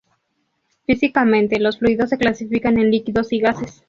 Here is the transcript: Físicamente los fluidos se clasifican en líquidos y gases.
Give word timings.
Físicamente 0.87 1.59
los 1.59 1.77
fluidos 1.77 2.09
se 2.09 2.17
clasifican 2.17 2.79
en 2.79 2.89
líquidos 2.89 3.31
y 3.33 3.39
gases. 3.39 3.79